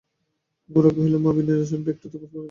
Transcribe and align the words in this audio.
গোরা 0.69 0.89
কহিল, 0.95 1.15
মা, 1.17 1.31
বিনয়ের 1.35 1.61
আসনটা 1.61 1.89
একটু 1.91 2.07
তফাত 2.07 2.23
করে 2.23 2.29
দাও। 2.31 2.39